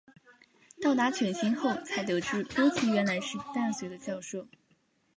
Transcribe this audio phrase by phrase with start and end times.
[0.81, 4.47] 到达犬星后才得知波奇原来是大学的教授。